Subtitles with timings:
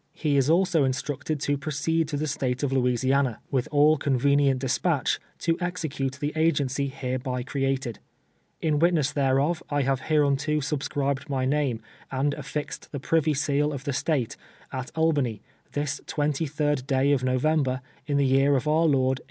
[0.15, 3.59] He is also instructed to proceed to the State of Louisiana ArPKXDix.
[3.69, 7.97] 335 vnth all convenient disjiuU h, to execute the agency hereby ci'eated.
[8.63, 13.71] In witness wlieivof, I have hereunto ftul)scril)ed my name, [l.s.] and atlixed tlie privy seal
[13.71, 14.37] of the State,
[14.73, 15.43] at Albany,
[15.73, 19.19] this 23d day of November, in the year of our Lord 1852.